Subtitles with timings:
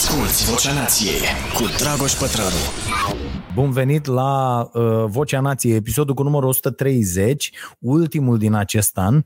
[0.00, 1.20] Asculți Vocea Nației
[1.54, 2.62] cu Dragoș Pătrălu.
[3.54, 9.22] Bun venit la uh, Vocea Nației, episodul cu numărul 130, ultimul din acest an.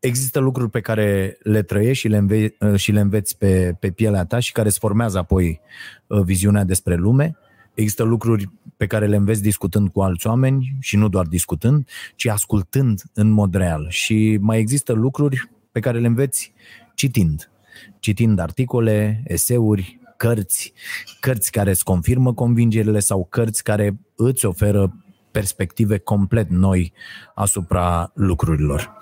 [0.00, 3.90] Există lucruri pe care le trăiești și le, înve- uh, și le înveți pe, pe
[3.90, 5.60] pielea ta și care îți formează apoi
[6.06, 7.36] uh, viziunea despre lume.
[7.74, 12.26] Există lucruri pe care le înveți discutând cu alți oameni și nu doar discutând, ci
[12.26, 13.86] ascultând în mod real.
[13.88, 16.52] Și mai există lucruri pe care le înveți
[16.94, 17.48] citind.
[17.98, 20.72] Citind articole, eseuri, cărți,
[21.20, 26.92] cărți care îți confirmă convingerile sau cărți care îți oferă perspective complet noi
[27.34, 28.98] asupra lucrurilor.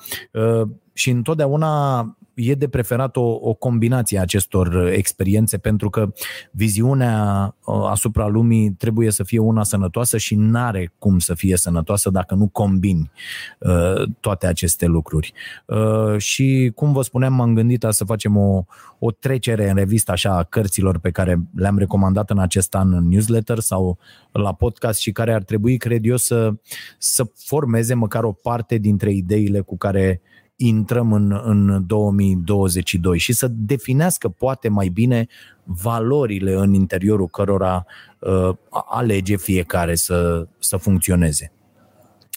[0.92, 6.12] Uh, și întotdeauna e de preferat o, o combinație a acestor experiențe pentru că
[6.50, 12.10] viziunea uh, asupra lumii trebuie să fie una sănătoasă și n-are cum să fie sănătoasă
[12.10, 13.10] dacă nu combini
[13.58, 15.32] uh, toate aceste lucruri.
[15.66, 18.64] Uh, și cum vă spuneam, m-am gândit să facem o,
[18.98, 23.08] o trecere în revistă așa a cărților pe care le-am recomandat în acest an în
[23.08, 23.98] newsletter sau
[24.32, 26.52] la podcast și care ar trebui, cred eu, să,
[26.98, 30.20] să formeze măcar o parte dintre ideile cu care
[30.66, 35.26] intrăm în, în 2022 și să definească poate mai bine
[35.64, 37.84] valorile în interiorul cărora
[38.18, 38.54] uh,
[38.90, 41.52] alege fiecare să, să funcționeze.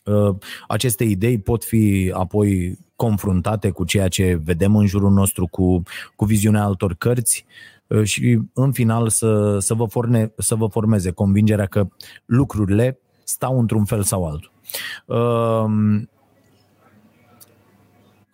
[0.06, 0.36] Uh,
[0.68, 5.84] aceste idei pot fi apoi confruntate cu ceea ce vedem în jurul nostru, cu,
[6.16, 7.46] cu viziunea altor cărți
[7.88, 11.88] uh, și în final să, să, vă forne, să vă formeze convingerea că
[12.26, 14.52] lucrurile stau într-un fel sau altul.
[15.06, 16.06] Uh,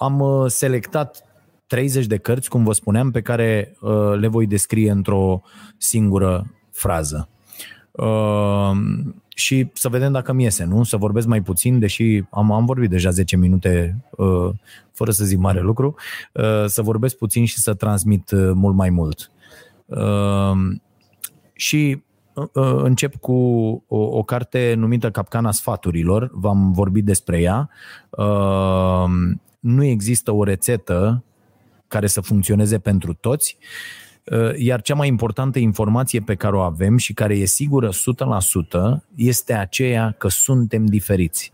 [0.02, 1.25] am uh, selectat
[1.67, 5.41] 30 de cărți, cum vă spuneam, pe care uh, le voi descrie într-o
[5.77, 7.30] singură frază.
[7.91, 8.72] Uh,
[9.35, 10.83] și să vedem dacă mi iese, nu?
[10.83, 14.49] Să vorbesc mai puțin, deși am, am vorbit deja 10 minute uh,
[14.91, 15.95] fără să zic mare lucru,
[16.33, 19.31] uh, să vorbesc puțin și să transmit uh, mult mai mult.
[19.85, 20.52] Uh,
[21.53, 22.03] și
[22.63, 23.33] încep cu
[23.88, 27.69] o, o carte numită Capcana Sfaturilor, v-am vorbit despre ea.
[28.09, 29.06] Uh,
[29.61, 31.23] nu există o rețetă
[31.88, 33.57] care să funcționeze pentru toți,
[34.31, 39.03] uh, iar cea mai importantă informație pe care o avem și care e sigură 100%
[39.16, 41.51] este aceea că suntem diferiți.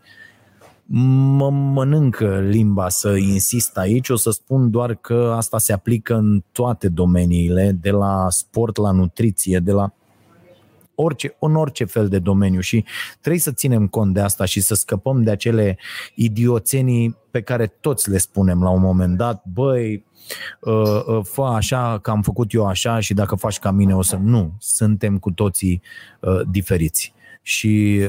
[0.89, 6.43] Mă mănâncă limba să insist aici, o să spun doar că asta se aplică în
[6.51, 9.93] toate domeniile, de la sport la nutriție, de la
[10.99, 12.85] orice, în orice fel de domeniu și
[13.19, 15.77] trebuie să ținem cont de asta și să scăpăm de acele
[16.15, 20.05] idioțenii pe care toți le spunem la un moment dat, băi,
[20.61, 24.01] uh, uh, fă așa că am făcut eu așa și dacă faci ca mine o
[24.01, 24.15] să...
[24.15, 25.81] Nu, suntem cu toții
[26.19, 27.13] uh, diferiți.
[27.41, 28.01] Și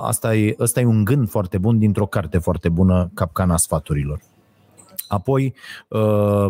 [0.00, 4.31] asta e, asta e un gând foarte bun dintr-o carte foarte bună, Capcana sfaturilor.
[5.12, 5.54] Apoi,
[5.88, 6.46] uh,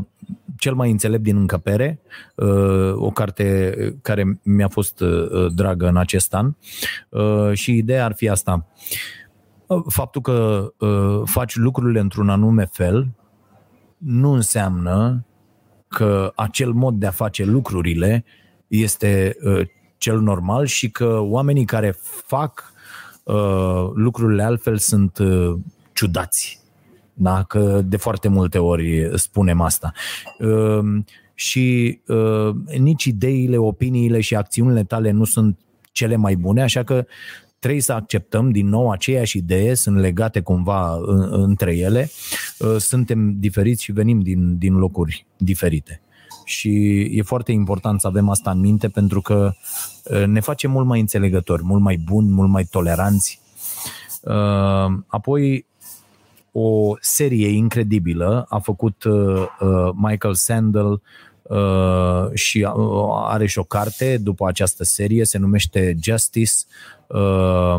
[0.57, 2.01] cel mai înțelept din încăpere,
[2.35, 6.55] uh, o carte care mi-a fost uh, dragă în acest an
[7.53, 8.67] și ideea ar fi asta.
[9.89, 10.67] Faptul că
[11.25, 13.09] faci lucrurile într-un anume fel
[13.99, 15.27] nu înseamnă
[15.89, 18.25] că acel mod de a face lucrurile
[18.67, 19.37] este
[19.99, 21.97] cel normal și că oamenii care
[22.27, 22.73] fac
[23.95, 25.19] lucrurile altfel sunt
[25.93, 26.62] ciudați
[27.15, 27.43] da?
[27.43, 29.93] Că de foarte multe ori spunem asta.
[30.39, 35.59] Ehm, și ehm, nici ideile, opiniile și acțiunile tale nu sunt
[35.93, 37.07] cele mai bune, așa că
[37.59, 40.99] trebuie să acceptăm din nou aceeași idee, sunt legate cumva
[41.31, 42.11] între ele,
[42.59, 46.01] ehm, suntem diferiți și venim din, din locuri diferite.
[46.45, 49.53] Și e foarte important să avem asta în minte pentru că
[50.27, 53.41] ne face mult mai înțelegători, mult mai buni, mult mai toleranți.
[55.07, 55.67] Apoi,
[56.53, 61.03] o serie incredibilă, a făcut uh, uh, Michael Sandel
[61.43, 66.53] uh, și uh, are și o carte după această serie, se numește Justice,
[67.07, 67.75] uh,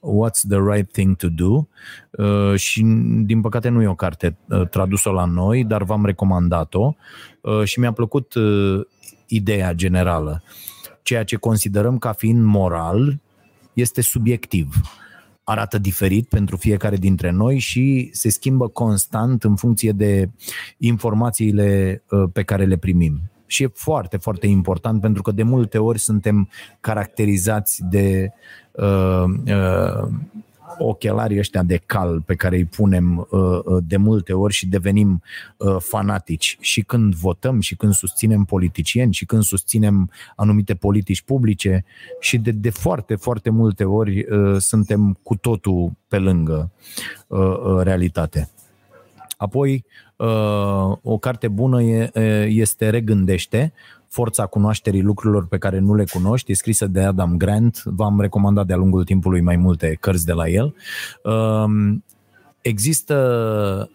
[0.00, 1.68] What's the Right Thing to Do
[2.10, 2.82] uh, și
[3.24, 6.94] din păcate nu e o carte uh, tradusă la noi, dar v-am recomandat-o
[7.40, 8.80] uh, și mi-a plăcut uh,
[9.26, 10.42] ideea generală.
[11.02, 13.20] Ceea ce considerăm ca fiind moral
[13.72, 14.74] este subiectiv.
[14.82, 15.07] Uh,
[15.48, 20.30] arată diferit pentru fiecare dintre noi și se schimbă constant în funcție de
[20.78, 23.20] informațiile uh, pe care le primim.
[23.46, 26.48] Și e foarte, foarte important pentru că de multe ori suntem
[26.80, 28.32] caracterizați de
[28.72, 30.08] uh, uh,
[30.78, 35.22] ochelarii ăștia de cal pe care îi punem uh, uh, de multe ori și devenim
[35.56, 36.56] uh, fanatici.
[36.60, 41.84] Și când votăm și când susținem politicieni și când susținem anumite politici publice
[42.20, 44.26] și de, de foarte, foarte multe ori
[44.58, 46.70] suntem cu totul pe lângă
[47.80, 48.50] realitate.
[49.36, 49.84] Apoi,
[51.02, 51.82] O carte bună
[52.46, 53.72] este Regândește,
[54.08, 58.66] Forța cunoașterii lucrurilor pe care nu le cunoști, e scrisă de Adam Grant, v-am recomandat
[58.66, 60.74] de-a lungul timpului mai multe cărți de la el.
[62.60, 63.90] Există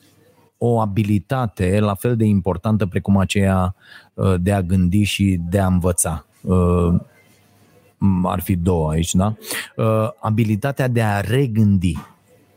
[0.58, 3.76] o abilitate la fel de importantă precum aceea
[4.40, 6.26] de a gândi și de a învăța
[8.24, 9.36] ar fi două aici, da?
[9.76, 11.98] Uh, abilitatea de a regândi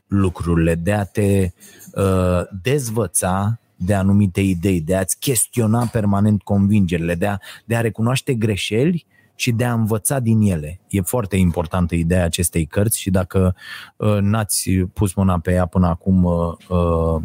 [0.07, 1.51] lucrurile, de a te
[1.95, 8.35] uh, dezvăța de anumite idei, de a-ți chestiona permanent convingerile, de a, de a recunoaște
[8.35, 10.81] greșeli și de a învăța din ele.
[10.89, 13.57] E foarte importantă ideea acestei cărți și dacă
[13.97, 17.23] uh, n-ați pus mâna pe ea până acum, uh, uh,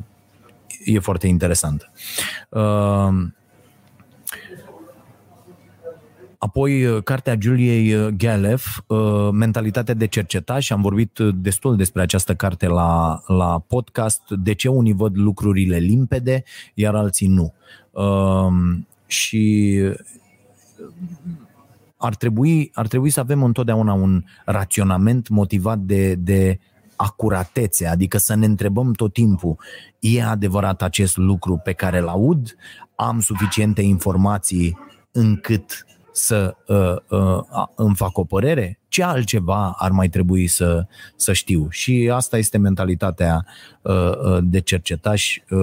[0.86, 1.92] e foarte interesantă.
[2.50, 3.31] Uh,
[6.43, 12.35] Apoi, uh, cartea Juliei uh, Galef, uh, Mentalitatea de cercetaș, am vorbit destul despre această
[12.35, 16.43] carte la, la podcast, de ce unii văd lucrurile limpede,
[16.73, 17.53] iar alții nu.
[17.91, 19.77] Um, și
[21.97, 26.59] ar trebui, ar trebui să avem întotdeauna un raționament motivat de, de
[26.95, 29.57] acuratețe, adică să ne întrebăm tot timpul,
[29.99, 32.55] e adevărat acest lucru pe care îl aud?
[32.95, 34.77] Am suficiente informații
[35.11, 38.79] încât să uh, uh, îmi fac o părere?
[38.87, 40.85] Ce altceva ar mai trebui să,
[41.15, 41.67] să știu?
[41.69, 43.45] Și asta este mentalitatea
[43.81, 45.37] uh, uh de cercetaș.
[45.49, 45.59] Uh,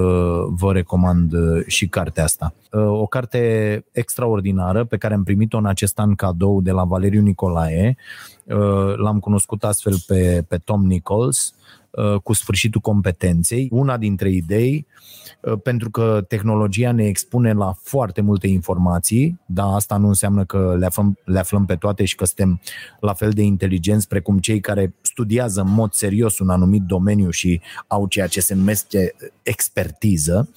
[0.49, 2.55] vă recomand uh, și cartea asta.
[2.73, 7.23] Uh, o carte extraordinară pe care am primit-o în acest an cadou de la Valeriu
[7.23, 7.97] Nicolae.
[8.45, 11.69] Uh, l-am cunoscut astfel pe, pe Tom Nichols uh,
[12.23, 13.69] cu sfârșitul competenței.
[13.71, 14.87] Una dintre idei
[15.41, 20.77] Uh, pentru că tehnologia ne expune la foarte multe informații, dar asta nu înseamnă că
[20.79, 22.61] le aflăm, le aflăm pe toate și că suntem
[23.01, 27.61] la fel de inteligenți precum cei care studiază în mod serios un anumit domeniu și
[27.87, 30.49] au ceea ce se numește expertiză.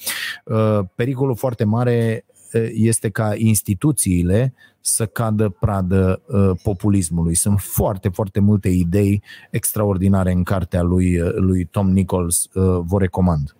[0.45, 2.30] Uh, pericolul foarte mare uh,
[2.73, 6.21] este ca instituțiile să cadă pradă
[6.63, 7.35] populismului.
[7.35, 12.49] Sunt foarte, foarte multe idei extraordinare în cartea lui, lui Tom Nichols,
[12.85, 13.55] vă recomand.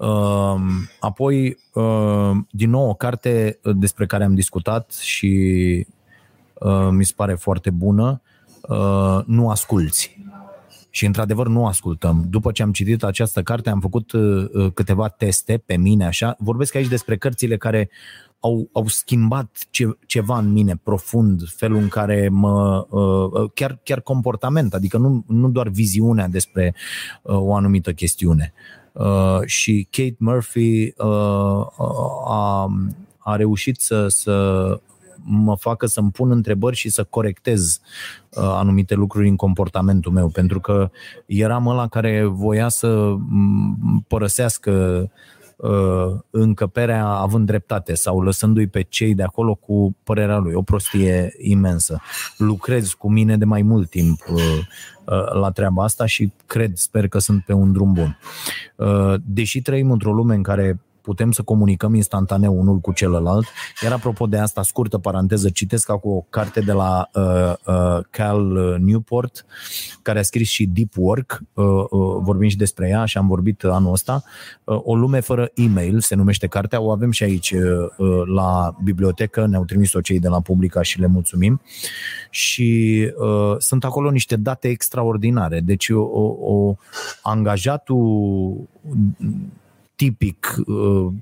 [0.00, 5.36] Ehm, apoi, ehm, din nou, o carte despre care am discutat și
[6.60, 8.22] ehm, mi se pare foarte bună,
[9.26, 10.18] Nu asculți.
[10.90, 12.26] Și într-adevăr nu ascultăm.
[12.30, 14.12] După ce am citit această carte, am făcut
[14.74, 16.36] câteva teste pe mine, așa.
[16.38, 17.90] Vorbesc aici despre cărțile care
[18.40, 22.86] au, au schimbat ce, ceva în mine profund, felul în care mă.
[23.54, 26.74] chiar, chiar comportament, adică nu, nu doar viziunea despre
[27.22, 28.52] o anumită chestiune.
[28.98, 31.66] Uh, și Kate Murphy uh,
[32.26, 32.72] a,
[33.18, 34.80] a reușit să, să
[35.24, 37.80] mă facă să-mi pun întrebări și să corectez
[38.30, 40.90] uh, anumite lucruri în comportamentul meu, pentru că
[41.26, 43.14] eram ăla care voia să
[44.08, 45.10] părăsească
[45.56, 50.54] uh, încăperea având dreptate sau lăsându-i pe cei de acolo cu părerea lui.
[50.54, 52.00] O prostie imensă.
[52.36, 54.40] Lucrez cu mine de mai mult timp uh,
[55.04, 58.18] uh, la treaba asta și cred, sper că sunt pe un drum bun.
[58.76, 63.46] Uh, deși trăim într-o lume în care putem să comunicăm instantaneu unul cu celălalt.
[63.82, 68.76] Iar apropo de asta, scurtă paranteză, citesc acum o carte de la uh, uh, Cal
[68.80, 69.44] Newport,
[70.02, 73.64] care a scris și Deep Work, uh, uh, vorbim și despre ea și am vorbit
[73.64, 74.22] anul ăsta.
[74.64, 77.60] Uh, o lume fără e-mail se numește cartea, o avem și aici uh,
[77.96, 81.60] uh, la bibliotecă, ne-au trimis-o cei de la Publica și le mulțumim.
[82.30, 85.60] Și uh, sunt acolo niște date extraordinare.
[85.60, 86.00] Deci o,
[86.40, 86.74] o
[87.22, 88.56] angajatul
[89.98, 91.12] tipic uh,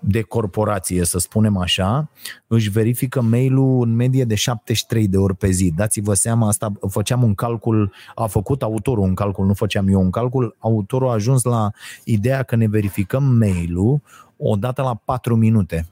[0.00, 2.10] de corporație, să spunem așa,
[2.46, 5.72] își verifică mail-ul în medie de 73 de ori pe zi.
[5.76, 10.10] Dați-vă seama, asta făceam un calcul, a făcut autorul un calcul, nu făceam eu un
[10.10, 11.70] calcul, autorul a ajuns la
[12.04, 14.00] ideea că ne verificăm mail-ul
[14.36, 15.86] o dată la 4 minute.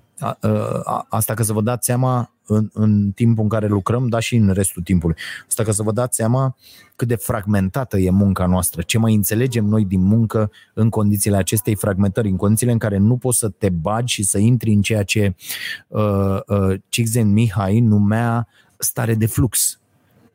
[1.08, 4.50] Asta că să vă dați seama în, în timpul în care lucrăm, dar și în
[4.52, 5.16] restul timpului.
[5.48, 6.56] Asta ca să vă dați seama
[6.96, 11.74] cât de fragmentată e munca noastră, ce mai înțelegem noi din muncă în condițiile acestei
[11.74, 15.02] fragmentări, în condițiile în care nu poți să te bagi și să intri în ceea
[15.02, 15.34] ce
[15.88, 19.80] uh, uh, Csikszentmihalyi numea stare de flux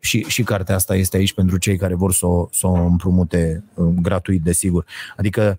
[0.04, 3.64] și, și cartea asta este aici pentru cei care vor să o, să o împrumute
[3.74, 4.86] uh, gratuit, desigur.
[5.18, 5.58] Adică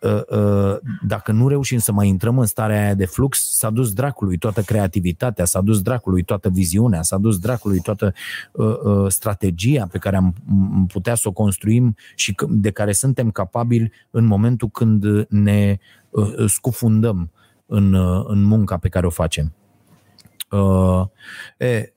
[0.00, 0.76] uh, uh,
[1.06, 4.62] dacă nu reușim să mai intrăm în starea aia de flux, s-a dus dracului toată
[4.62, 8.14] creativitatea, s-a dus dracului toată viziunea, s-a dus dracului toată
[9.08, 10.34] strategia pe care am
[10.92, 15.78] putea să o construim și de care suntem capabili în momentul când ne
[16.46, 17.30] scufundăm
[17.66, 17.94] în,
[18.26, 19.54] în munca pe care o facem.
[20.50, 21.04] Uh,
[21.58, 21.92] e,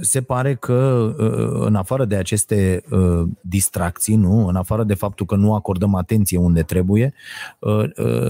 [0.00, 0.74] se pare că
[1.18, 5.94] uh, în afară de aceste uh, distracții, nu, în afară de faptul că nu acordăm
[5.94, 7.14] atenție unde trebuie,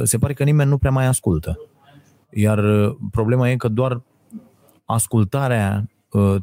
[0.03, 1.59] se pare că nimeni nu prea mai ascultă.
[2.31, 2.61] Iar
[3.11, 4.03] problema e că doar
[4.85, 5.89] ascultarea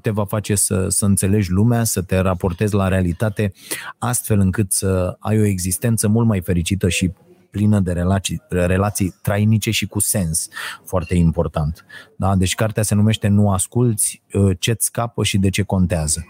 [0.02, 3.54] te va face să, să înțelegi lumea, să te raportezi la realitate,
[3.98, 7.12] astfel încât să ai o existență mult mai fericită și
[7.58, 10.50] plină de relații, relații trainice și cu sens,
[10.86, 11.86] foarte important.
[12.16, 12.36] Da?
[12.36, 16.26] Deci cartea se numește Nu asculți, uh, ce-ți scapă și de ce contează.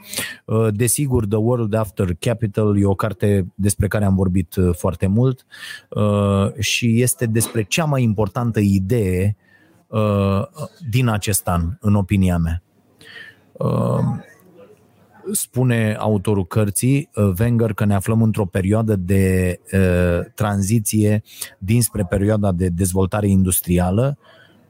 [0.45, 5.07] Uh, desigur, The World After Capital e o carte despre care am vorbit uh, foarte
[5.07, 5.45] mult
[6.59, 9.35] și este despre cea mai importantă idee
[10.89, 12.63] din acest an, în opinia mea
[15.31, 21.23] spune autorul cărții, uh, Wenger, că ne aflăm într-o perioadă de uh, tranziție
[21.57, 24.17] dinspre perioada de dezvoltare industrială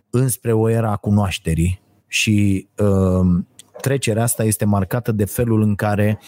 [0.10, 1.82] înspre o era a cunoașterii.
[2.08, 3.44] Și uh,
[3.82, 6.20] trecerea asta este marcată de felul în care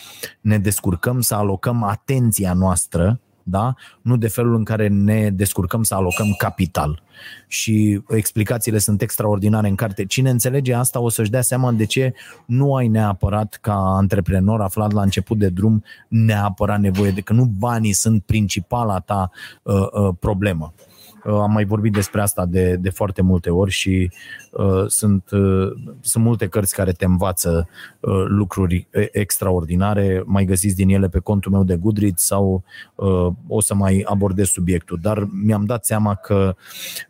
[0.41, 3.19] ne descurcăm să alocăm atenția noastră
[3.49, 3.75] da?
[4.01, 7.01] nu de felul în care ne descurcăm să alocăm capital.
[7.47, 10.05] Și explicațiile sunt extraordinare în carte.
[10.05, 12.13] Cine înțelege asta o să-și dea seama de ce
[12.45, 17.45] nu ai neapărat ca antreprenor aflat la început de drum neapărat nevoie de că nu
[17.45, 19.31] banii sunt principala ta
[19.63, 20.73] uh, uh, problemă.
[21.25, 24.11] Uh, am mai vorbit despre asta de, de foarte multe ori și
[24.51, 25.71] uh, sunt, uh,
[26.01, 27.67] sunt multe cărți care te învață
[27.99, 30.23] uh, lucruri extraordinare.
[30.25, 32.63] Mai găsiți din ele pe contul meu de Goodreads sau
[32.95, 34.99] uh, o să mai abordez subiectul.
[35.01, 36.55] Dar mi-am dat seama că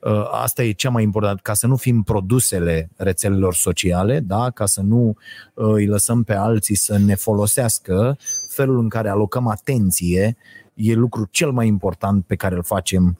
[0.01, 4.49] uh, asta e cea mai important, ca să nu fim produsele rețelelor sociale, da?
[4.49, 5.15] ca să nu
[5.53, 8.17] uh, îi lăsăm pe alții să ne folosească
[8.49, 10.37] felul în care alocăm atenție
[10.73, 13.17] e lucrul cel mai important pe care îl facem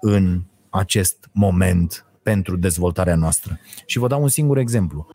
[0.00, 3.58] în acest moment pentru dezvoltarea noastră.
[3.86, 5.06] Și vă dau un singur exemplu.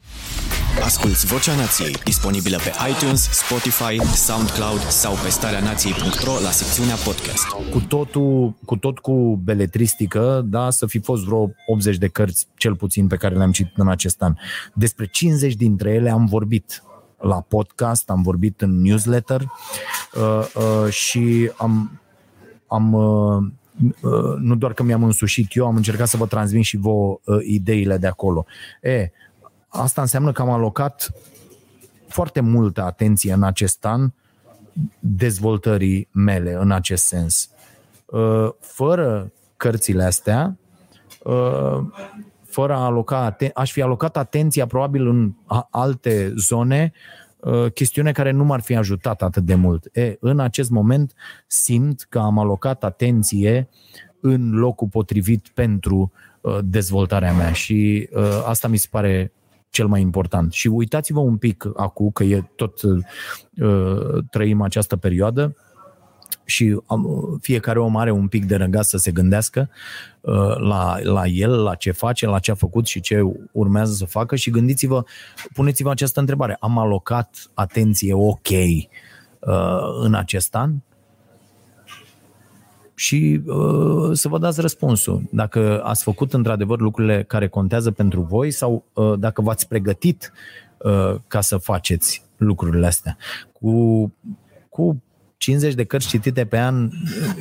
[0.84, 7.48] Asculți Vocea Nației, disponibilă pe iTunes, Spotify, SoundCloud sau pe starea nației.ro la secțiunea podcast.
[7.72, 12.75] Cu totul, cu tot cu beletristică, da, să fi fost vreo 80 de cărți, cel
[12.75, 14.34] puțin, pe care le-am citit în acest an.
[14.74, 16.84] Despre 50 dintre ele am vorbit
[17.20, 22.02] la podcast, am vorbit în newsletter uh, uh, și am,
[22.68, 23.50] am uh, Uh,
[24.40, 27.98] nu doar că mi-am însușit eu, am încercat să vă transmit și vouă uh, ideile
[27.98, 28.46] de acolo.
[28.82, 29.10] E,
[29.68, 31.13] asta înseamnă că am alocat
[32.08, 34.10] foarte multă atenție în acest an
[35.00, 37.50] dezvoltării mele în acest sens.
[38.06, 40.58] Uh, fără cărțile astea,
[42.46, 45.34] fără a aloca, aș fi alocat atenția probabil în
[45.70, 47.23] alte zone Uh,
[47.74, 49.90] chestiune care nu m-ar fi ajutat atât de mult.
[49.92, 51.14] E, în acest moment
[51.48, 53.70] simt că am alocat atenție
[54.20, 59.32] în locul potrivit pentru uh, dezvoltarea mea și uh, asta mi se pare
[59.70, 60.52] cel mai important.
[60.52, 65.56] Și uitați-vă un pic acum că e tot uh, trăim această perioadă
[66.46, 66.82] și
[67.42, 69.70] fiecare om are un pic de răgaz să se gândească
[70.22, 73.22] uh, la, la el, la ce face, la ce a făcut și ce
[73.52, 75.04] urmează să facă și gândiți-vă,
[75.54, 76.58] puneți-vă această întrebare.
[76.60, 78.90] Am alocat atenție ok uh,
[80.02, 80.74] în acest an?
[82.96, 85.22] și uh, să vă dați răspunsul.
[85.32, 90.32] Dacă ați făcut într-adevăr lucrurile care contează pentru voi sau uh, dacă v-ați pregătit
[90.78, 93.18] uh, ca să faceți lucrurile astea.
[93.52, 94.14] Cu,
[94.70, 95.04] cu
[95.44, 96.90] 50 de cărți citite pe an,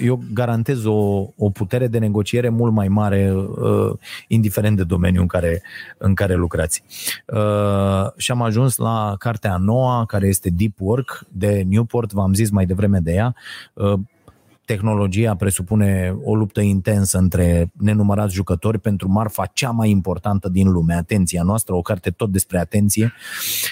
[0.01, 3.93] eu garantez o, o putere de negociere mult mai mare, uh,
[4.29, 5.63] indiferent de domeniul în care,
[5.99, 6.83] în care lucrați.
[7.27, 12.35] Uh, și am ajuns la cartea a noua, care este Deep Work, de Newport, v-am
[12.35, 13.35] zis mai devreme de ea.
[13.73, 14.01] Uh,
[14.65, 20.95] tehnologia presupune o luptă intensă între nenumărați jucători pentru marfa cea mai importantă din lume,
[20.95, 23.13] atenția noastră, o carte tot despre atenție,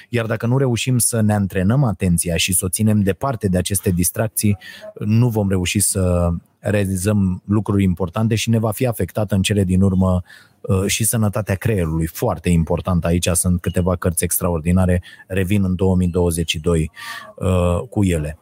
[0.08, 3.90] iar dacă nu reușim să ne antrenăm atenția și să o ținem departe de aceste
[3.90, 4.56] distracții,
[4.98, 9.82] nu vom reuși să realizăm lucruri importante și ne va fi afectată în cele din
[9.82, 10.22] urmă
[10.60, 12.06] uh, și sănătatea creierului.
[12.06, 16.90] Foarte important aici sunt câteva cărți extraordinare, revin în 2022
[17.36, 18.38] uh, cu ele.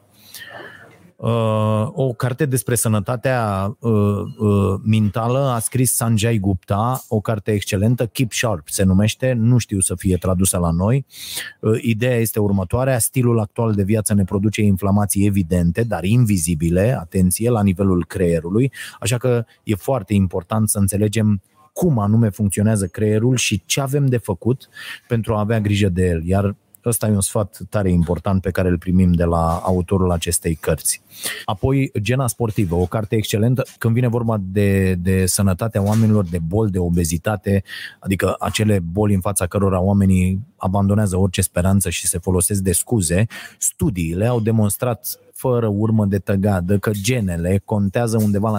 [1.18, 3.92] Uh, o carte despre sănătatea uh,
[4.38, 9.80] uh, mentală a scris Sanjay Gupta, o carte excelentă, Keep Sharp se numește, nu știu
[9.80, 11.06] să fie tradusă la noi.
[11.60, 17.50] Uh, ideea este următoarea, stilul actual de viață ne produce inflamații evidente, dar invizibile, atenție,
[17.50, 23.62] la nivelul creierului, așa că e foarte important să înțelegem cum anume funcționează creierul și
[23.66, 24.68] ce avem de făcut
[25.08, 26.26] pentru a avea grijă de el.
[26.26, 30.54] Iar ăsta e un sfat tare important pe care îl primim de la autorul acestei
[30.54, 31.02] cărți.
[31.44, 36.70] Apoi, Gena Sportivă, o carte excelentă când vine vorba de, de sănătatea oamenilor, de boli,
[36.70, 37.62] de obezitate,
[37.98, 43.26] adică acele boli în fața cărora oamenii abandonează orice speranță și se folosesc de scuze,
[43.58, 48.58] studiile au demonstrat fără urmă de tăgadă, că genele contează undeva la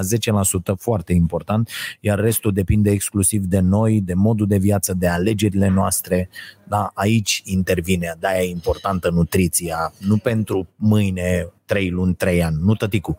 [0.73, 1.69] 10%, foarte important,
[1.99, 6.29] iar restul depinde exclusiv de noi, de modul de viață, de alegerile noastre.
[6.67, 12.75] Da, aici intervine, de e importantă nutriția, nu pentru mâine, 3 luni, 3 ani, nu
[12.75, 13.17] tăticu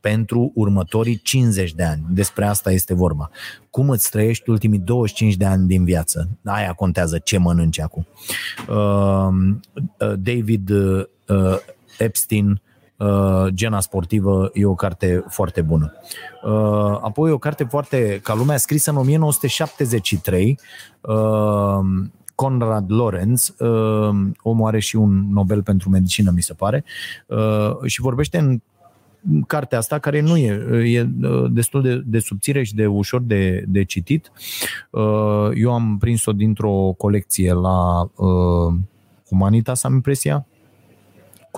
[0.00, 2.02] pentru următorii 50 de ani.
[2.10, 3.30] Despre asta este vorba.
[3.70, 6.28] Cum îți trăiești ultimii 25 de ani din viață?
[6.44, 8.06] Aia contează ce mănânci acum.
[8.68, 9.28] Uh,
[9.98, 11.04] uh David uh,
[11.98, 12.60] Epstein
[12.98, 15.92] Uh, Gena sportivă e o carte foarte bună.
[16.44, 20.58] Uh, apoi o carte foarte, ca lumea, scrisă în 1973,
[21.00, 21.78] uh,
[22.34, 23.54] Conrad Lorenz,
[24.42, 26.84] omul are și un Nobel pentru medicină, mi se pare,
[27.84, 28.60] și vorbește în
[29.46, 30.50] cartea asta, care nu e,
[30.98, 31.08] e
[31.50, 34.32] destul de, de subțire și de ușor de, de citit.
[35.54, 38.10] Eu am prins-o dintr-o colecție la
[39.28, 40.46] Humanitas, am impresia,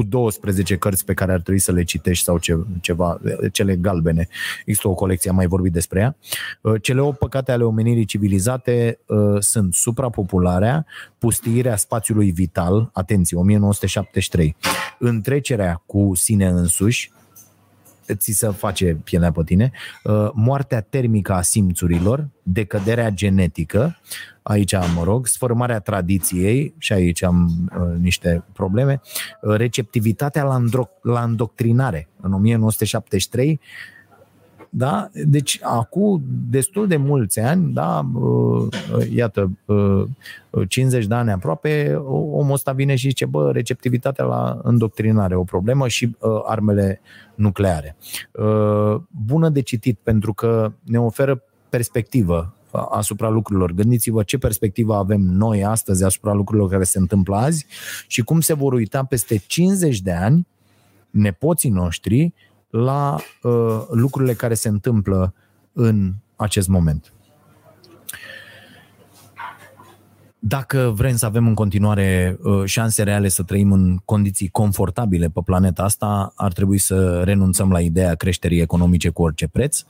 [0.01, 3.21] cu 12 cărți pe care ar trebui să le citești sau ce, ceva,
[3.53, 4.29] cele galbene.
[4.65, 6.17] Există o colecție, am mai vorbit despre ea.
[6.61, 10.87] Uh, cele 8 păcate ale omenirii civilizate uh, sunt suprapopularea,
[11.19, 14.57] pustiirea spațiului vital, atenție, 1973,
[14.99, 17.11] întrecerea cu sine însuși,
[18.15, 19.71] ți se face pielea pe tine,
[20.05, 23.97] uh, moartea termică a simțurilor, decăderea genetică,
[24.43, 29.01] aici, mă rog, sfărmarea tradiției, și aici am uh, niște probleme,
[29.41, 32.09] uh, receptivitatea la, îndro- la îndoctrinare.
[32.21, 33.61] În 1973
[34.71, 35.09] da?
[35.27, 38.69] Deci, acum destul de mulți ani, da, uh,
[39.13, 39.51] iată,
[40.69, 41.95] 50 uh, de ani aproape,
[42.33, 47.01] omul ăsta vine și zice, bă, receptivitatea la îndoctrinare o problemă și uh, armele
[47.35, 47.97] nucleare.
[49.27, 52.55] Bună de citit, pentru că ne oferă perspectivă
[52.91, 53.73] asupra lucrurilor.
[53.73, 57.67] Gândiți-vă ce perspectivă avem noi astăzi asupra lucrurilor care se întâmplă azi
[58.07, 60.47] și cum se vor uita peste 50 de ani
[61.11, 62.35] nepoții noștri
[62.71, 65.35] la uh, lucrurile care se întâmplă
[65.73, 67.13] în acest moment.
[70.43, 75.41] Dacă vrem să avem în continuare uh, șanse reale să trăim în condiții confortabile pe
[75.45, 79.83] planeta asta, ar trebui să renunțăm la ideea creșterii economice cu orice preț.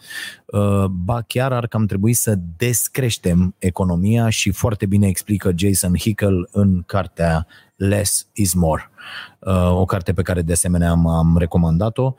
[0.47, 6.49] Uh, ba chiar ar cam trebui să descreștem economia și foarte bine explică Jason Hickel
[6.53, 7.47] în cartea
[7.81, 8.91] Less is More.
[9.39, 12.15] Uh, o carte pe care de asemenea am, am recomandat-o.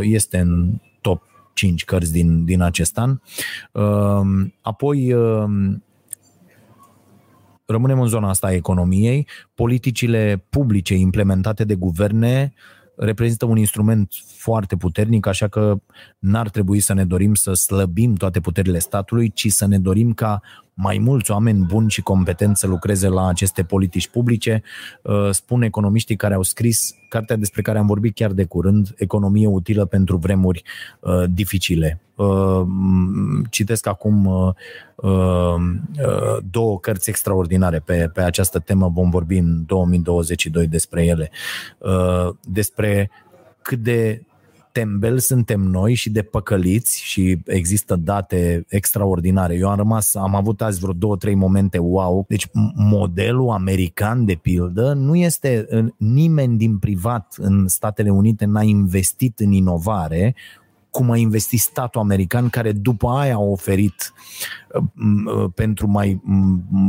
[0.00, 1.22] Este în top
[1.52, 3.18] 5 cărți din, din acest an.
[4.60, 5.14] Apoi
[7.66, 12.54] rămânem în zona asta a economiei, politicile publice implementate de guverne
[12.98, 15.80] reprezintă un instrument foarte puternic, așa că
[16.18, 20.40] n-ar trebui să ne dorim să slăbim toate puterile statului, ci să ne dorim ca
[20.74, 24.62] mai mulți oameni buni și competenți să lucreze la aceste politici publice.
[25.02, 29.46] Uh, spun economiștii care au scris cartea despre care am vorbit chiar de curând, Economie
[29.46, 30.62] utilă pentru vremuri
[31.00, 32.00] uh, dificile.
[32.14, 32.62] Uh,
[33.50, 34.54] citesc acum
[36.50, 41.30] două cărți extraordinare pe, pe această temă, vom vorbi în 2022 despre ele.
[42.42, 43.10] Despre
[43.62, 44.22] cât de
[44.78, 49.54] tembel suntem noi și de păcăliți și există date extraordinare.
[49.54, 52.24] Eu am rămas, am avut azi vreo două, trei momente wow.
[52.28, 59.38] Deci modelul american, de pildă, nu este nimeni din privat în Statele Unite n-a investit
[59.38, 60.34] în inovare
[60.98, 64.12] cum a investit statul american, care după aia a oferit
[64.68, 64.82] uh,
[65.26, 66.22] uh, pentru mai,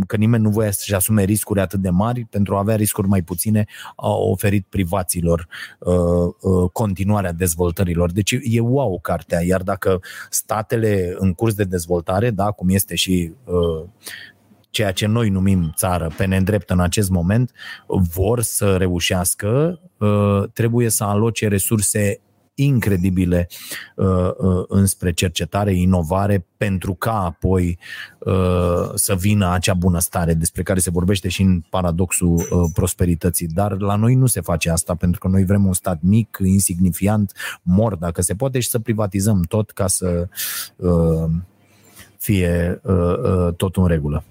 [0.08, 3.22] că nimeni nu voia să-și asume riscuri atât de mari, pentru a avea riscuri mai
[3.22, 5.48] puține, a oferit privaților
[5.80, 8.12] uh, continuarea dezvoltărilor.
[8.12, 13.34] Deci e wow cartea, iar dacă statele în curs de dezvoltare, da, cum este și
[14.70, 17.52] ceea ce noi numim țară pe nedrept în acest moment,
[17.88, 19.80] vor să reușească,
[20.54, 22.22] trebuie să aloce resurse
[22.64, 23.48] incredibile
[23.96, 27.78] uh, uh, înspre cercetare, inovare, pentru ca apoi
[28.20, 33.48] uh, să vină acea bunăstare despre care se vorbește și în paradoxul uh, prosperității.
[33.48, 37.32] Dar la noi nu se face asta, pentru că noi vrem un stat mic, insignifiant,
[37.62, 40.28] mor dacă se poate și să privatizăm tot ca să
[40.76, 41.30] uh,
[42.18, 44.24] fie uh, uh, tot în regulă.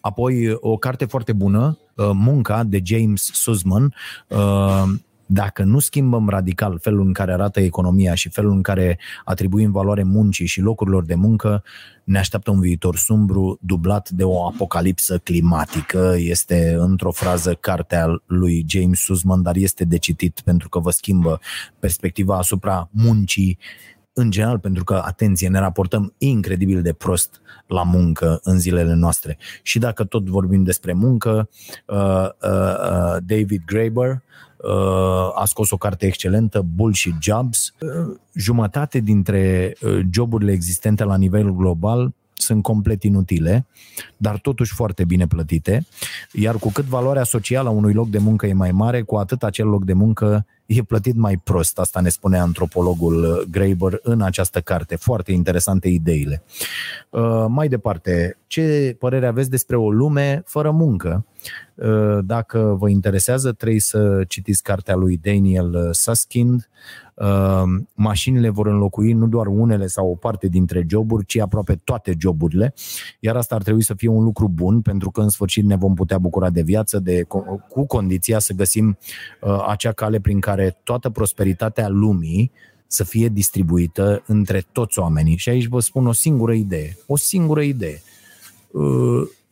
[0.00, 3.94] Apoi, o carte foarte bună, uh, Munca, de James Sussman,
[4.28, 4.84] uh,
[5.26, 10.02] dacă nu schimbăm radical felul în care arată economia și felul în care atribuim valoare
[10.02, 11.62] muncii și locurilor de muncă,
[12.04, 16.14] ne așteaptă un viitor sumbru, dublat de o apocalipsă climatică.
[16.18, 21.40] Este într-o frază cartea lui James Sussman, dar este de citit pentru că vă schimbă
[21.78, 23.58] perspectiva asupra muncii
[24.18, 29.38] în general, pentru că, atenție, ne raportăm incredibil de prost la muncă în zilele noastre.
[29.62, 31.48] Și dacă tot vorbim despre muncă,
[31.86, 34.22] uh, uh, uh, David Graeber
[35.34, 37.72] a scos o carte excelentă, Bullshit Jobs.
[38.34, 39.76] Jumătate dintre
[40.10, 43.66] joburile existente la nivel global sunt complet inutile,
[44.16, 45.86] dar totuși foarte bine plătite,
[46.32, 49.42] iar cu cât valoarea socială a unui loc de muncă e mai mare, cu atât
[49.42, 51.78] acel loc de muncă e plătit mai prost.
[51.78, 54.96] Asta ne spune antropologul Graeber în această carte.
[54.96, 56.42] Foarte interesante ideile.
[57.10, 61.24] Uh, mai departe, ce părere aveți despre o lume fără muncă?
[61.74, 66.68] Uh, dacă vă interesează, trebuie să citiți cartea lui Daniel Suskind,
[67.16, 72.14] Ehm, mașinile vor înlocui nu doar unele sau o parte dintre joburi, ci aproape toate
[72.18, 72.74] joburile,
[73.20, 75.94] iar asta ar trebui să fie un lucru bun, pentru că în sfârșit ne vom
[75.94, 77.22] putea bucura de viață, de,
[77.68, 78.98] cu condiția să găsim
[79.40, 82.50] uh, acea cale prin care toată prosperitatea lumii
[82.86, 85.36] să fie distribuită între toți oamenii.
[85.36, 86.96] Și aici vă spun o singură idee.
[87.06, 88.02] O singură idee.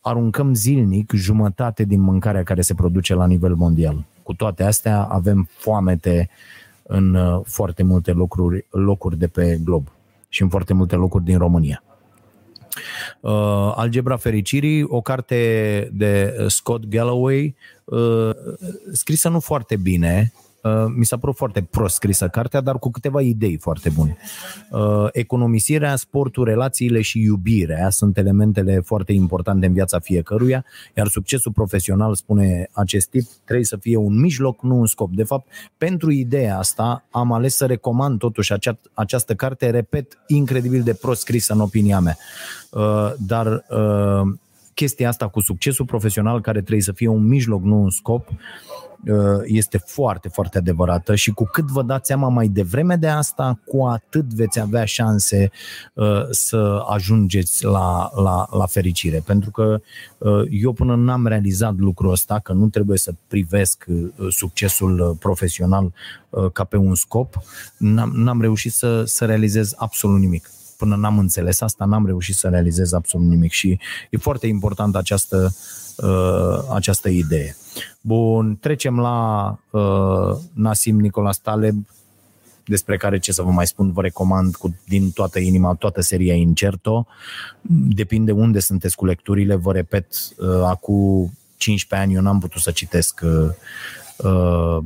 [0.04, 4.04] Uh, aruncăm zilnic jumătate din mâncarea care se produce la nivel mondial.
[4.22, 9.88] Cu toate astea avem foamete uh, în uh, foarte multe locuri, locuri de pe glob
[10.28, 11.82] și în foarte multe locuri din România.
[13.20, 18.30] Uh, Algebra Fericirii, o carte de Scott Galloway, uh,
[18.92, 20.32] scrisă nu foarte bine,
[20.64, 24.16] Uh, mi s-a părut foarte prost scrisă cartea, dar cu câteva idei foarte bune.
[24.70, 31.53] Uh, economisirea, sportul, relațiile și iubirea sunt elementele foarte importante în viața fiecăruia, iar succesul
[31.53, 35.12] profesional, spune acest tip, trebuie să fie un mijloc, nu un scop.
[35.12, 35.48] De fapt,
[35.79, 41.20] pentru ideea asta am ales să recomand totuși acea, această carte, repet, incredibil de prost
[41.20, 42.16] scrisă în opinia mea.
[42.70, 43.64] Uh, dar
[44.74, 48.93] chestia asta cu succesul profesional care trebuie să fie un mijloc, nu un scop, Uh,
[49.44, 53.84] este foarte, foarte adevărată și cu cât vă dați seama mai devreme de asta, cu
[53.84, 55.50] atât veți avea șanse
[55.94, 59.22] uh, să ajungeți la, la, la fericire.
[59.26, 59.80] Pentru că
[60.18, 63.84] uh, eu până n-am realizat lucrul ăsta, că nu trebuie să privesc
[64.28, 65.92] succesul profesional
[66.52, 67.42] ca pe un scop,
[67.76, 72.48] n-am, n-am reușit să, să realizez absolut nimic până n-am înțeles asta, n-am reușit să
[72.48, 73.78] realizez absolut nimic și
[74.10, 75.54] e foarte important această,
[75.96, 77.56] uh, această idee.
[78.06, 81.86] Bun, trecem la uh, Nasim Nicolas Taleb,
[82.64, 86.34] despre care ce să vă mai spun, vă recomand cu, din toată inima toată seria
[86.34, 87.06] Incerto.
[87.88, 90.06] Depinde unde sunteți cu lecturile, vă repet,
[90.38, 93.48] uh, acum 15 ani eu n-am putut să citesc uh,
[94.16, 94.78] uh,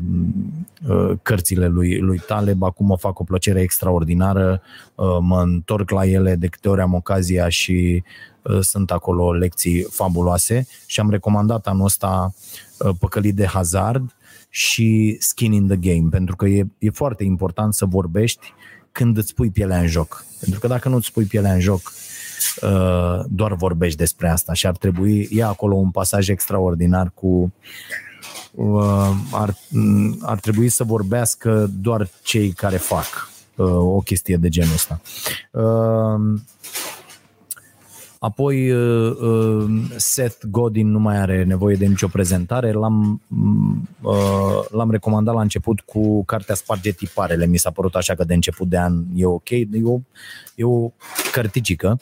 [0.88, 4.62] uh, cărțile lui, lui Taleb, acum mă fac o plăcere extraordinară,
[4.94, 8.09] uh, mă întorc la ele de câte ori am ocazia și uh,
[8.61, 12.35] sunt acolo lecții fabuloase și am recomandat anul ăsta
[12.79, 14.17] uh, Păcălit de Hazard
[14.49, 18.53] și Skin in the Game, pentru că e, e foarte important să vorbești
[18.93, 20.25] când îți pui pielea în joc.
[20.41, 21.93] Pentru că dacă nu îți pui pielea în joc,
[22.63, 27.53] uh, doar vorbești despre asta și ar trebui, e acolo un pasaj extraordinar cu
[28.55, 34.49] Uh, ar, mm, ar trebui să vorbească doar cei care fac uh, o chestie de
[34.49, 35.01] genul ăsta.
[38.20, 38.72] Uh, apoi
[39.96, 42.72] Seth Godin nu mai are nevoie de nicio prezentare.
[42.72, 43.88] L-am, mm,
[44.70, 47.46] l-am recomandat la început cu cartea Sparge tiparele.
[47.46, 49.50] Mi s-a părut așa că de început de an e ok.
[49.50, 49.98] E o,
[50.54, 50.90] e o
[51.33, 51.98] cărticică.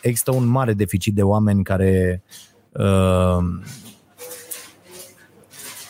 [0.00, 2.22] Există un mare deficit de oameni care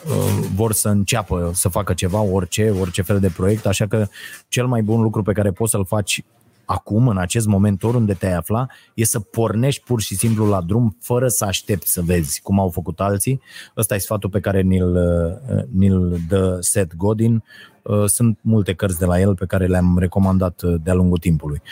[0.05, 4.07] Uh, vor să înceapă să facă ceva, orice, orice fel de proiect, așa că
[4.49, 6.25] cel mai bun lucru pe care poți să-l faci
[6.65, 10.97] acum, în acest moment, oriunde te-ai afla, e să pornești pur și simplu la drum
[11.01, 13.41] fără să aștepți să vezi cum au făcut alții.
[13.77, 17.45] Ăsta e sfatul pe care ni-l, uh, ni-l dă Seth Godin.
[17.83, 21.63] Uh, sunt multe cărți de la el pe care le-am recomandat de-a lungul timpului.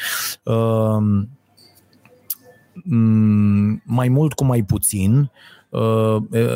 [2.85, 5.29] Mm, mai mult cu mai puțin, Uh,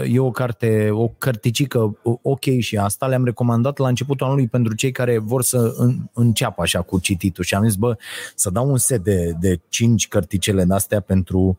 [0.07, 4.93] e o carte, o cărticică ok și asta le-am recomandat la începutul anului pentru cei
[4.93, 5.75] care vor să
[6.13, 7.97] înceapă așa cu cititul și am zis, bă,
[8.35, 11.59] să dau un set de, de 5 cărticele de-astea pentru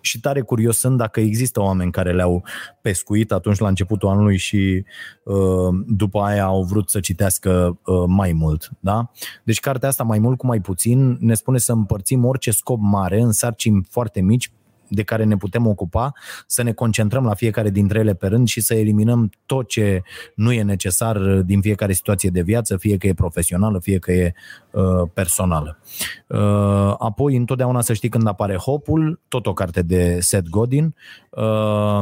[0.00, 2.44] și tare curios sunt dacă există oameni care le-au
[2.80, 4.84] pescuit atunci la începutul anului și
[5.22, 8.70] uh, după aia au vrut să citească uh, mai mult.
[8.80, 9.10] Da?
[9.44, 13.20] Deci cartea asta mai mult cu mai puțin ne spune să împărțim orice scop mare
[13.20, 14.52] în sarcini foarte mici
[14.88, 16.12] de care ne putem ocupa,
[16.46, 20.02] să ne concentrăm la fiecare dintre ele pe rând și să eliminăm tot ce
[20.34, 24.34] nu e necesar din fiecare situație de viață, fie că e profesională, fie că e
[24.70, 25.78] uh, personală.
[26.26, 30.94] Uh, apoi, întotdeauna să știi când apare Hopul, tot o carte de Seth Godin,
[31.30, 32.00] uh,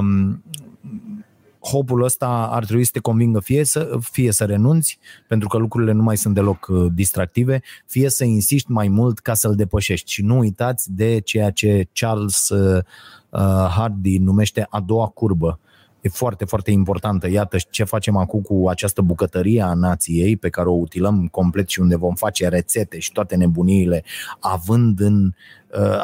[1.70, 4.98] hopul ăsta ar trebui să te convingă fie să, fie să renunți,
[5.29, 9.35] pentru că lucrurile nu mai sunt deloc uh, distractive, fie să insiști mai mult ca
[9.35, 10.11] să-l depășești.
[10.11, 12.85] Și nu uitați de ceea ce Charles uh,
[13.31, 15.59] uh, Hardy numește a doua curbă.
[16.00, 17.31] E foarte, foarte importantă.
[17.31, 21.81] Iată ce facem acum cu această bucătărie a nației pe care o utilăm complet și
[21.81, 24.05] unde vom face rețete și toate nebuniile,
[24.40, 25.33] având, în,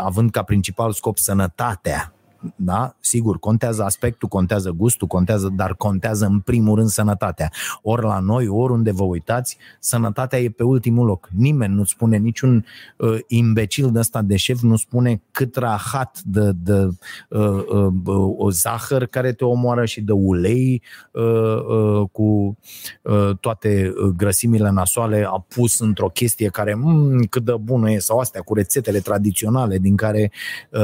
[0.03, 2.13] având ca principal scop sănătatea
[2.57, 2.97] da?
[3.01, 7.51] Sigur, contează aspectul, contează gustul, contează, dar contează în primul rând sănătatea.
[7.83, 11.29] Ori la noi, oriunde vă uitați, sănătatea e pe ultimul loc.
[11.37, 12.65] Nimeni nu spune, niciun
[12.97, 16.89] uh, imbecil de ăsta de șef nu spune cât rahat de, de
[17.29, 17.65] uh,
[18.05, 22.59] uh, o zahăr care te omoară și de ulei uh, uh, cu
[23.03, 28.19] uh, toate grăsimile nasoale a pus într-o chestie care mm, cât de bună e sau
[28.19, 30.33] astea cu rețetele tradiționale din care
[30.71, 30.81] uh,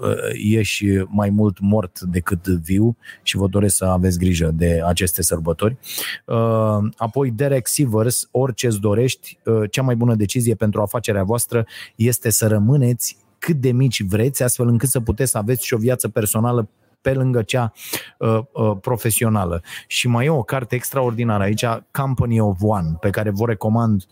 [0.00, 4.82] uh, ești și mai mult mort decât viu și vă doresc să aveți grijă de
[4.84, 5.76] aceste sărbători.
[6.24, 11.66] Uh, apoi Derek Sivers, orice îți dorești, uh, cea mai bună decizie pentru afacerea voastră
[11.94, 15.78] este să rămâneți cât de mici vreți, astfel încât să puteți să aveți și o
[15.78, 16.68] viață personală
[17.00, 17.72] pe lângă cea
[18.18, 19.62] uh, uh, profesională.
[19.86, 24.06] Și mai e o carte extraordinară aici, Company of One, pe care vă recomand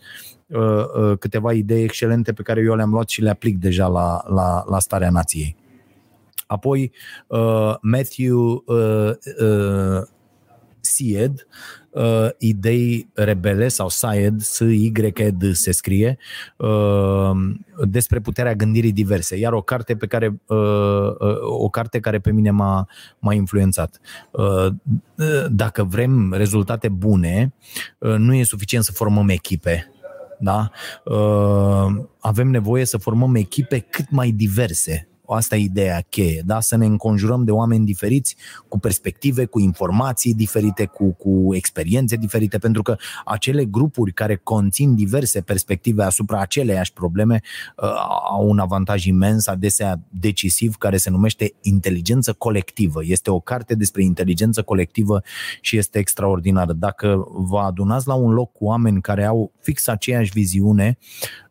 [0.47, 4.23] uh, uh, câteva idei excelente pe care eu le-am luat și le aplic deja la,
[4.27, 5.55] la, la starea nației.
[6.45, 6.91] Apoi
[7.27, 10.03] uh, Matthew uh, uh,
[10.85, 11.47] Syed,
[11.89, 16.17] uh, idei rebele sau Syed, S-Y-E-D se scrie,
[16.57, 17.31] uh,
[17.87, 19.37] despre puterea gândirii diverse.
[19.37, 20.57] Iar o carte pe care uh,
[21.19, 22.87] uh, o carte care pe mine m-a,
[23.19, 23.99] m-a influențat.
[24.31, 24.67] Uh,
[25.49, 27.53] dacă vrem rezultate bune,
[27.97, 29.89] uh, nu e suficient să formăm echipe.
[30.39, 30.69] Da?
[31.03, 36.59] Uh, avem nevoie să formăm echipe cât mai diverse Asta e ideea cheie, da?
[36.59, 38.35] să ne înconjurăm de oameni diferiți,
[38.67, 44.95] cu perspective, cu informații diferite, cu, cu experiențe diferite, pentru că acele grupuri care conțin
[44.95, 47.41] diverse perspective asupra aceleiași probleme
[47.77, 47.89] uh,
[48.29, 52.99] au un avantaj imens, adesea decisiv, care se numește inteligență colectivă.
[53.03, 55.21] Este o carte despre inteligență colectivă
[55.61, 56.73] și este extraordinară.
[56.73, 60.97] Dacă vă adunați la un loc cu oameni care au fix aceeași viziune,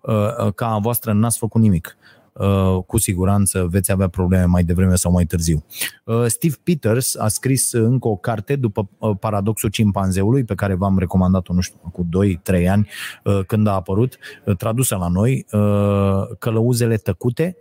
[0.00, 1.96] uh, ca a voastră, n-ați făcut nimic.
[1.98, 2.13] Uh,
[2.86, 5.64] cu siguranță veți avea probleme mai devreme sau mai târziu.
[6.04, 10.98] Uh, Steve Peters a scris încă o carte după uh, Paradoxul cimpanzeului, pe care v-am
[10.98, 12.06] recomandat-o, nu știu, cu
[12.52, 12.88] 2-3 ani
[13.46, 14.18] când a apărut,
[14.58, 15.46] tradusă la noi,
[16.38, 17.56] Călăuzele tăcute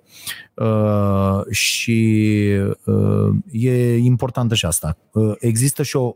[1.50, 2.40] și
[3.52, 4.98] e importantă și asta.
[5.40, 6.16] Există și o,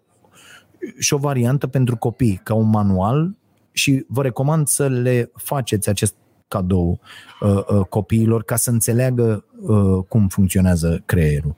[0.98, 3.36] și o variantă pentru copii, ca un manual
[3.72, 6.16] și vă recomand să le faceți acest
[6.48, 7.00] cadou
[7.42, 11.56] uh, uh, copiilor ca să înțeleagă uh, cum funcționează creierul.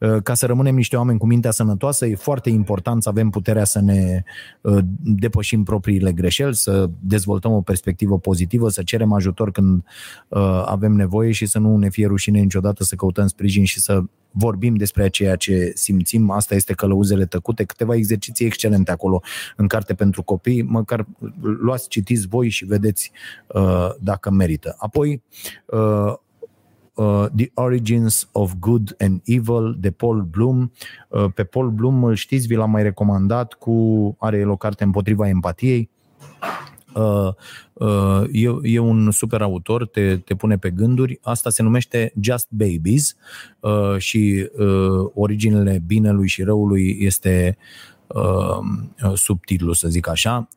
[0.00, 3.64] Uh, ca să rămânem niște oameni cu mintea sănătoasă, e foarte important să avem puterea
[3.64, 4.22] să ne
[4.60, 9.84] uh, depășim propriile greșeli, să dezvoltăm o perspectivă pozitivă, să cerem ajutor când
[10.28, 14.02] uh, avem nevoie și să nu ne fie rușine niciodată să căutăm sprijin și să
[14.36, 19.22] vorbim despre ceea ce simțim, asta este călăuzele tăcute, câteva exerciții excelente acolo
[19.56, 21.06] în carte pentru copii, măcar
[21.40, 23.12] luați, citiți voi și vedeți
[23.46, 24.74] uh, dacă merită.
[24.78, 25.22] Apoi,
[25.66, 26.14] uh,
[26.94, 30.70] Uh, The Origins of Good and Evil de Paul Bloom.
[31.08, 34.84] Uh, pe Paul Bloom îl știți, vi l-am mai recomandat cu, are el o carte
[34.84, 35.90] împotriva empatiei.
[36.94, 37.28] Uh,
[37.72, 41.18] uh, e, e un super autor, te, te pune pe gânduri.
[41.22, 43.16] Asta se numește Just Babies
[43.60, 44.50] uh, și
[45.14, 47.56] originele binelui și răului este
[49.14, 50.48] subtitlu, să zic așa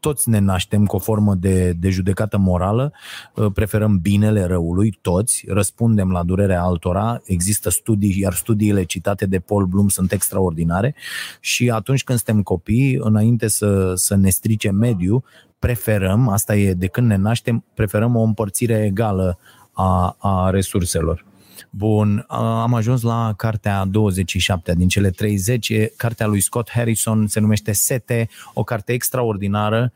[0.00, 2.92] toți ne naștem cu o formă de, de judecată morală,
[3.34, 9.38] uh, preferăm binele răului, toți, răspundem la durerea altora, există studii, iar studiile citate de
[9.38, 10.94] Paul Bloom sunt extraordinare
[11.40, 15.24] și atunci când suntem copii, înainte să, să ne strice mediu,
[15.58, 19.38] preferăm, asta e de când ne naștem, preferăm o împărțire egală
[19.72, 21.26] a, a resurselor.
[21.70, 25.72] Bun, am ajuns la cartea 27 din cele 30.
[25.96, 29.92] Cartea lui Scott Harrison se numește Sete, o carte extraordinară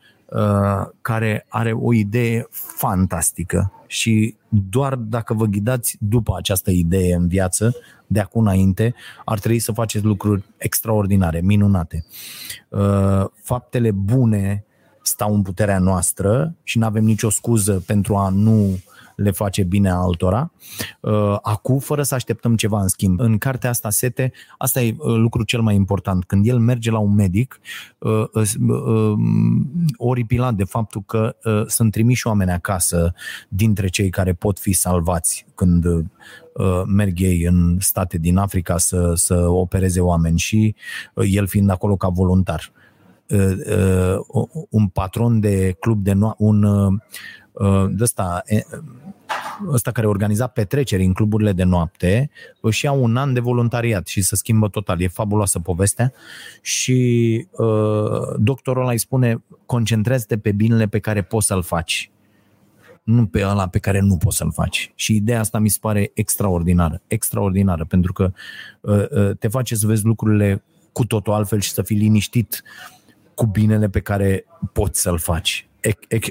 [1.01, 7.75] care are o idee fantastică și doar dacă vă ghidați după această idee în viață,
[8.07, 8.93] de acum înainte,
[9.25, 12.05] ar trebui să faceți lucruri extraordinare, minunate.
[13.43, 14.65] Faptele bune
[15.01, 18.79] stau în puterea noastră și nu avem nicio scuză pentru a nu
[19.15, 20.51] le face bine altora.
[20.99, 23.19] Uh, acum, fără să așteptăm ceva în schimb.
[23.19, 26.23] În cartea asta, Sete, asta e uh, lucru cel mai important.
[26.23, 27.59] Când el merge la un medic,
[29.97, 31.35] oripilat de faptul că
[31.67, 33.13] sunt trimiși oameni acasă
[33.49, 35.85] dintre cei care pot fi salvați când
[36.85, 40.75] merg ei în state din Africa să, să opereze oameni și
[41.15, 42.71] el fiind acolo ca voluntar.
[44.69, 46.65] Un patron de club de no- un
[47.89, 48.43] de ăsta,
[49.71, 52.29] ăsta care organiza petreceri în cluburile de noapte,
[52.61, 55.01] își ia un an de voluntariat și se schimbă total.
[55.01, 56.13] E fabuloasă povestea
[56.61, 62.11] și uh, doctorul ăla îi spune concentrează-te pe binele pe care poți să-l faci
[63.03, 64.91] nu pe ăla pe care nu poți să-l faci.
[64.95, 68.31] Și ideea asta mi se pare extraordinară, extraordinară, pentru că
[68.81, 72.63] uh, uh, te face să vezi lucrurile cu totul altfel și să fii liniștit
[73.35, 75.67] cu binele pe care poți să-l faci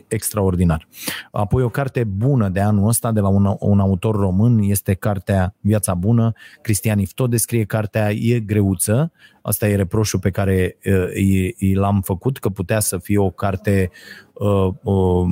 [0.09, 0.89] extraordinar.
[1.31, 5.55] Apoi o carte bună de anul ăsta de la un, un autor român este cartea
[5.61, 6.33] Viața Bună.
[6.63, 9.13] Cristian Ifto descrie cartea, e greuță,
[9.43, 13.91] asta e reproșul pe care uh, l-am făcut, că putea să fie o carte
[14.33, 15.27] uh, uh,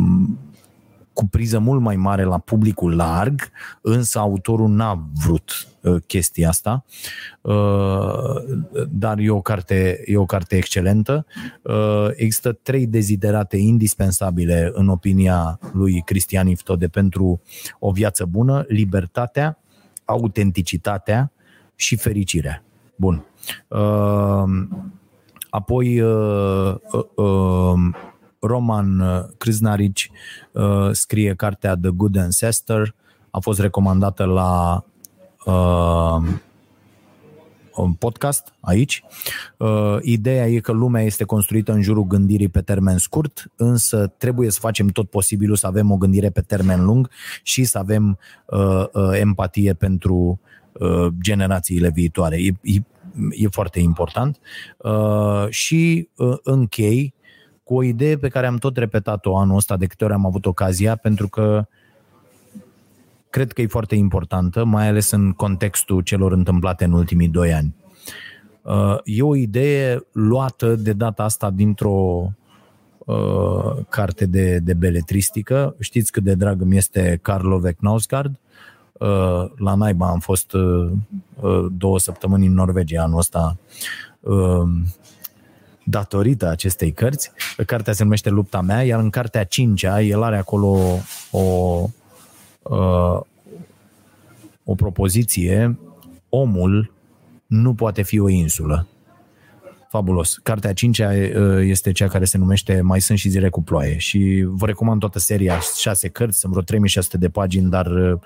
[1.12, 5.69] cu priză mult mai mare la publicul larg, însă autorul n-a vrut uh,
[6.07, 6.85] chestia asta,
[7.40, 7.55] uh,
[8.88, 11.27] dar e o carte, e o carte excelentă.
[11.62, 17.40] Uh, există trei deziderate indispensabile în opinia lui Cristian Iftode pentru
[17.79, 19.59] o viață bună, libertatea,
[20.05, 21.33] autenticitatea
[21.75, 22.62] și fericirea.
[22.97, 23.25] Bun.
[25.51, 26.03] Apoi
[28.40, 29.97] Roman uh, Krznaric
[30.53, 32.95] uh, scrie cartea The Good Ancestor,
[33.31, 34.90] a fost recomandată la uh,
[37.81, 39.03] un podcast aici.
[39.57, 44.50] Uh, ideea e că lumea este construită în jurul gândirii pe termen scurt, însă trebuie
[44.50, 47.11] să facem tot posibilul să avem o gândire pe termen lung
[47.42, 50.40] și să avem uh, uh, empatie pentru
[50.72, 52.37] uh, generațiile viitoare.
[52.37, 52.83] E, e,
[53.31, 54.38] e foarte important.
[54.79, 57.14] Uh, și uh, închei
[57.64, 60.46] cu o idee pe care am tot repetat-o anul ăsta de câte ori am avut
[60.46, 61.66] ocazia, pentru că
[63.31, 67.75] cred că e foarte importantă, mai ales în contextul celor întâmplate în ultimii doi ani.
[68.62, 72.33] Uh, e o idee luată de data asta dintr-o
[72.99, 75.75] uh, carte de, de beletristică.
[75.79, 78.38] Știți cât de drag îmi este Carlo Knausgaard.
[78.93, 80.53] Uh, la naiba am fost
[81.71, 83.57] două săptămâni în Norvegia anul ăsta
[85.85, 87.33] datorită acestei cărți.
[87.66, 90.79] Cartea se numește Lupta mea, iar în cartea cincea el are acolo
[91.31, 91.40] o,
[92.70, 93.20] uh,
[94.64, 95.78] o propoziție,
[96.28, 96.92] omul
[97.46, 98.87] nu poate fi o insulă.
[99.88, 100.40] Fabulos.
[100.42, 104.44] Cartea cincea uh, este cea care se numește Mai sunt și zile cu ploaie și
[104.46, 108.18] vă recomand toată seria, șase cărți, sunt vreo 3600 de pagini, dar uh,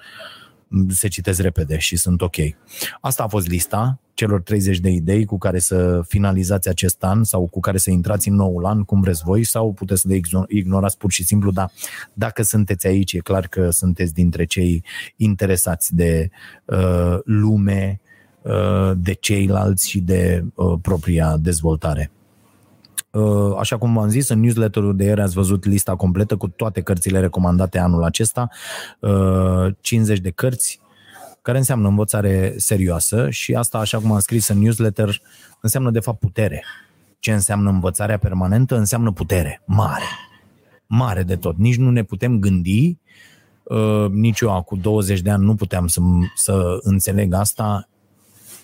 [0.89, 2.37] se citesc repede și sunt ok.
[3.01, 7.47] Asta a fost lista celor 30 de idei cu care să finalizați acest an sau
[7.47, 10.99] cu care să intrați în noul an, cum vreți voi, sau puteți să le ignorați
[10.99, 11.71] pur și simplu, dar
[12.13, 14.85] dacă sunteți aici, e clar că sunteți dintre cei
[15.17, 16.31] interesați de
[16.65, 18.01] uh, lume,
[18.43, 22.11] uh, de ceilalți și de uh, propria dezvoltare.
[23.11, 26.81] Uh, așa cum v-am zis, în newsletterul de ieri ați văzut lista completă cu toate
[26.81, 28.49] cărțile recomandate anul acesta,
[29.81, 30.81] 50 uh, de cărți,
[31.45, 35.21] care înseamnă învățare serioasă și asta, așa cum am scris în newsletter,
[35.61, 36.65] înseamnă de fapt putere.
[37.19, 38.77] Ce înseamnă învățarea permanentă?
[38.77, 40.09] Înseamnă putere, mare,
[40.87, 41.57] mare de tot.
[41.57, 42.99] Nici nu ne putem gândi,
[43.63, 46.01] uh, nici eu cu 20 de ani nu puteam să,
[46.35, 47.89] să înțeleg asta,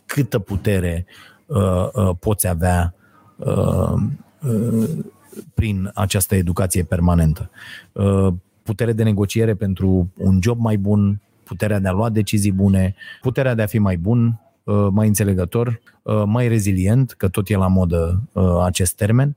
[0.06, 1.06] câtă putere
[2.18, 2.94] poți avea
[4.40, 4.88] Uh,
[5.54, 7.50] prin această educație permanentă.
[7.92, 12.94] Uh, putere de negociere pentru un job mai bun, puterea de a lua decizii bune,
[13.20, 15.80] puterea de a fi mai bun, uh, mai înțelegător,
[16.26, 18.22] mai rezilient, că tot e la modă
[18.64, 19.36] acest termen,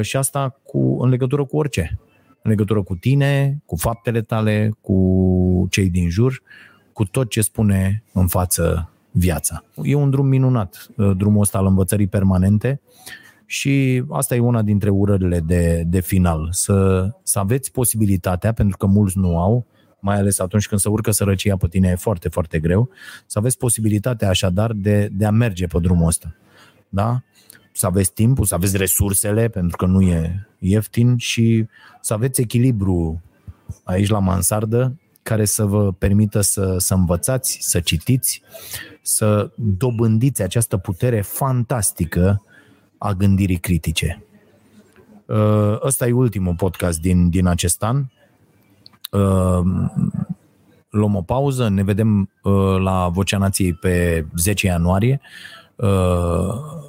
[0.00, 1.98] și asta cu, în legătură cu orice.
[2.42, 6.42] În legătură cu tine, cu faptele tale, cu cei din jur,
[6.92, 9.64] cu tot ce spune în față viața.
[9.82, 12.80] E un drum minunat, drumul ăsta al învățării permanente
[13.46, 18.86] și asta e una dintre urările de, de final, să, să aveți posibilitatea, pentru că
[18.86, 19.66] mulți nu au,
[20.00, 22.88] mai ales atunci când se urcă sărăcia pe tine e foarte, foarte greu,
[23.26, 26.34] să aveți posibilitatea așadar de, de a merge pe drumul ăsta.
[26.88, 27.22] Da?
[27.72, 31.66] Să aveți timpul, să aveți resursele, pentru că nu e ieftin și
[32.00, 33.22] să aveți echilibru
[33.84, 38.42] aici la mansardă care să vă permită să, să învățați, să citiți,
[39.02, 42.42] să dobândiți această putere fantastică
[42.98, 44.22] a gândirii critice.
[45.26, 48.04] Uh, ăsta e ultimul podcast din, din acest an.
[49.10, 49.60] Uh,
[50.88, 52.30] luăm o pauză, ne vedem
[52.78, 55.20] la Vocea Nației pe 10 ianuarie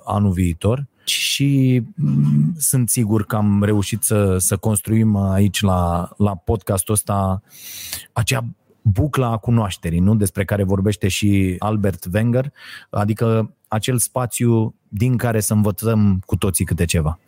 [0.05, 6.35] anul viitor și mm, sunt sigur că am reușit să, să construim aici la, la
[6.35, 7.41] podcastul ăsta
[8.13, 8.45] acea
[8.81, 10.15] bucla a cunoașterii, nu?
[10.15, 12.51] despre care vorbește și Albert Wenger,
[12.89, 17.19] adică acel spațiu din care să învățăm cu toții câte ceva.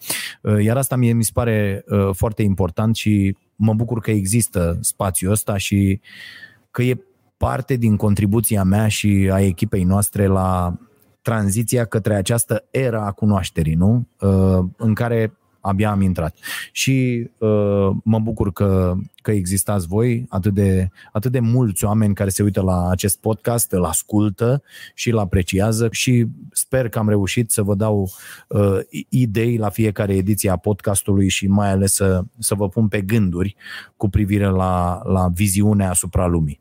[0.42, 4.78] Uh, iar asta mie mi se pare uh, foarte important și mă bucur că există
[4.82, 6.00] spațiul ăsta și
[6.72, 7.04] că e
[7.38, 10.78] parte din contribuția mea și a echipei noastre la
[11.22, 14.08] tranziția către această era a cunoașterii, nu?
[14.20, 16.36] Uh, în care abia am intrat.
[16.72, 22.30] Și uh, mă bucur că, că existați voi, atât de, atât de mulți oameni care
[22.30, 27.52] se uită la acest podcast, îl ascultă și îl apreciază și sper că am reușit
[27.52, 28.12] să vă dau
[28.48, 33.02] uh, idei la fiecare ediție a podcastului și mai ales să, să vă pun pe
[33.02, 33.56] gânduri
[33.98, 36.60] cu privire la, la viziunea asupra lumii.